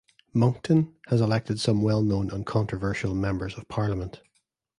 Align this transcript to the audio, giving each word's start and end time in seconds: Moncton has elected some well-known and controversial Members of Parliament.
Moncton 0.33 0.95
has 1.09 1.21
elected 1.21 1.59
some 1.59 1.83
well-known 1.83 2.31
and 2.31 2.43
controversial 2.47 3.13
Members 3.13 3.55
of 3.55 3.67
Parliament. 3.67 4.19